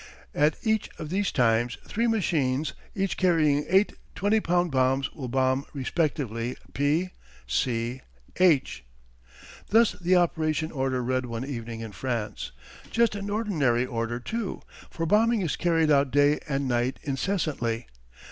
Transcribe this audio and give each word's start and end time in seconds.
At 0.33 0.57
each 0.63 0.89
of 0.97 1.09
these 1.11 1.31
times 1.31 1.77
three 1.85 2.07
machines, 2.07 2.73
each 2.95 3.17
carrying 3.17 3.67
eight 3.69 3.93
twenty 4.15 4.39
pound 4.39 4.71
bombs, 4.71 5.13
will 5.13 5.27
bomb 5.27 5.63
respectively 5.75 6.57
P, 6.73 7.11
C, 7.45 8.01
H." 8.37 8.83
Thus 9.69 9.91
the 9.91 10.15
operation 10.15 10.71
order 10.71 11.03
read 11.03 11.27
one 11.27 11.45
evening 11.45 11.81
in 11.81 11.91
France. 11.91 12.51
Just 12.89 13.13
an 13.13 13.29
ordinary 13.29 13.85
order 13.85 14.19
too, 14.19 14.63
for 14.89 15.05
bombing 15.05 15.41
is 15.41 15.55
carried 15.55 15.91
out 15.91 16.09
day 16.09 16.39
and 16.49 16.67
night 16.67 16.97
incessantly. 17.03 17.85